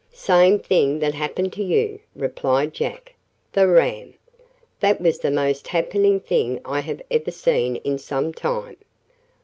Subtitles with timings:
[0.13, 3.13] "Same thing that happened to you," replied Jack.
[3.53, 4.15] "The ram.
[4.79, 8.77] That was the most happening thing I have seen in some time."